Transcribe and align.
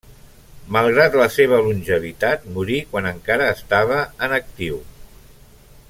Malgrat 0.77 1.17
la 1.19 1.27
seva 1.35 1.59
longevitat, 1.67 2.47
morí 2.57 2.79
quan 2.95 3.11
encara 3.13 3.51
estava 3.57 4.01
en 4.29 4.35
actiu. 4.41 4.81